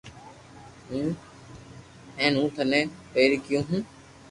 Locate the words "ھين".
2.19-2.33